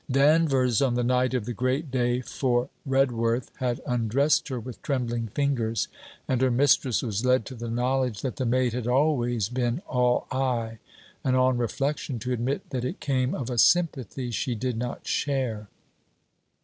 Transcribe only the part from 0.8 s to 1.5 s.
on the night of